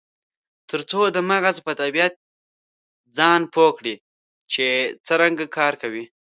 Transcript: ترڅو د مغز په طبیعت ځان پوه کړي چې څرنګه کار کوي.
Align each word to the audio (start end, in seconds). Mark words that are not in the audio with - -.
ترڅو 0.69 1.01
د 1.15 1.17
مغز 1.29 1.55
په 1.65 1.71
طبیعت 1.81 2.13
ځان 3.17 3.41
پوه 3.53 3.71
کړي 3.77 3.95
چې 4.53 4.65
څرنګه 5.05 5.45
کار 5.57 5.73
کوي. 5.81 6.03